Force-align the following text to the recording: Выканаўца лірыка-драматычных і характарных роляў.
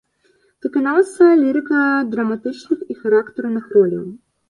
Выканаўца 0.65 1.27
лірыка-драматычных 1.43 2.79
і 2.91 3.01
характарных 3.05 3.73
роляў. 3.79 4.05